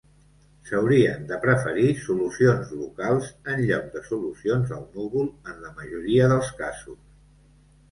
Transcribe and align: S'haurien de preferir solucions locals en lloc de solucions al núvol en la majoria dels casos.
S'haurien 0.69 1.27
de 1.31 1.37
preferir 1.43 1.89
solucions 2.05 2.71
locals 2.79 3.29
en 3.53 3.63
lloc 3.69 3.93
de 3.99 4.03
solucions 4.09 4.75
al 4.81 4.83
núvol 4.97 5.31
en 5.53 5.63
la 5.69 5.75
majoria 5.79 6.33
dels 6.35 6.53
casos. 6.65 7.01